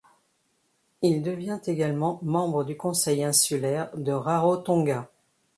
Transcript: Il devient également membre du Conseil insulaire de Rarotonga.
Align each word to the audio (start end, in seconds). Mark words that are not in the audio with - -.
Il 1.03 1.21
devient 1.21 1.59
également 1.67 2.17
membre 2.23 2.63
du 2.63 2.75
Conseil 2.75 3.23
insulaire 3.23 3.91
de 3.95 4.11
Rarotonga. 4.11 5.07